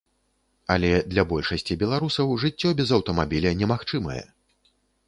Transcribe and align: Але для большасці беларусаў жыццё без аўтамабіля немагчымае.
Але 0.75 0.89
для 1.11 1.25
большасці 1.35 1.77
беларусаў 1.83 2.35
жыццё 2.45 2.69
без 2.81 2.89
аўтамабіля 2.99 3.57
немагчымае. 3.63 4.23